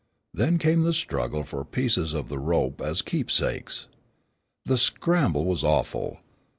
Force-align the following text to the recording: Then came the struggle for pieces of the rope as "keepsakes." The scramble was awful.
Then 0.33 0.57
came 0.57 0.81
the 0.81 0.93
struggle 0.93 1.43
for 1.43 1.63
pieces 1.63 2.13
of 2.15 2.27
the 2.27 2.39
rope 2.39 2.81
as 2.81 3.03
"keepsakes." 3.03 3.85
The 4.65 4.75
scramble 4.79 5.45
was 5.45 5.63
awful. 5.63 6.17